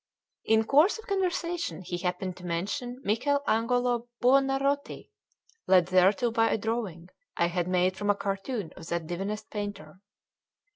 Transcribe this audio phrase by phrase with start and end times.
[0.45, 5.11] In course of conversation he happened to mention Michel Agnolo Buonarroti,
[5.67, 9.99] led thereto by a drawing I had made from a cartoon of that divinest painter.